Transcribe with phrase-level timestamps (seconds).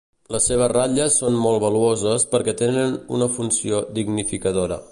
[0.35, 4.81] Les seves ratlles són molt valuoses perquè tenen una funció dignificadora.